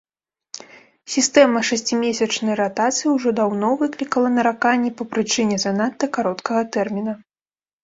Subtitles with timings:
[1.15, 7.13] Сістэма шасцімесячнай ратацыі ўжо даўно выклікала нараканні па прычыне занадта кароткага тэрміна.